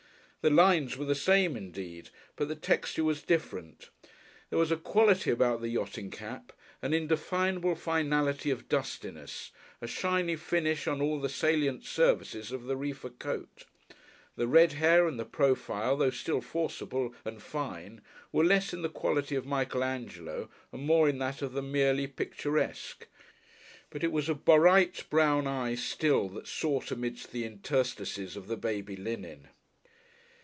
The 0.43 0.49
lines 0.49 0.97
were 0.97 1.05
the 1.05 1.13
same 1.13 1.55
indeed, 1.55 2.09
but 2.35 2.47
the 2.47 2.55
texture 2.55 3.03
was 3.03 3.21
different. 3.21 3.91
There 4.49 4.57
was 4.57 4.71
a 4.71 4.75
quality 4.75 5.29
about 5.29 5.61
the 5.61 5.69
yachting 5.69 6.09
cap, 6.09 6.51
an 6.81 6.95
indefinable 6.95 7.75
finality 7.75 8.49
of 8.49 8.67
dustiness, 8.67 9.51
a 9.81 9.85
shiny 9.87 10.35
finish 10.35 10.87
on 10.87 10.99
all 10.99 11.19
the 11.19 11.29
salient 11.29 11.85
surfaces 11.85 12.51
of 12.51 12.63
the 12.63 12.75
reefer 12.75 13.11
coat. 13.11 13.65
The 14.35 14.47
red 14.47 14.71
hair 14.73 15.07
and 15.07 15.19
the 15.19 15.25
profile, 15.27 15.95
though 15.95 16.09
still 16.09 16.41
forcible 16.41 17.13
and 17.23 17.39
fine, 17.39 18.01
were 18.31 18.43
less 18.43 18.73
in 18.73 18.81
the 18.81 18.89
quality 18.89 19.35
of 19.35 19.45
Michael 19.45 19.83
Angelo 19.83 20.49
and 20.71 20.81
more 20.87 21.07
in 21.07 21.19
that 21.19 21.43
of 21.43 21.53
the 21.53 21.61
merely 21.61 22.07
picturesque. 22.07 23.05
But 23.91 24.03
it 24.03 24.11
was 24.11 24.27
a 24.27 24.33
bright 24.33 25.03
brown 25.11 25.45
eye 25.45 25.75
still 25.75 26.29
that 26.29 26.47
sought 26.47 26.89
amidst 26.89 27.31
the 27.31 27.45
interstices 27.45 28.35
of 28.35 28.47
the 28.47 28.57
baby 28.57 28.95
linen. 28.95 29.49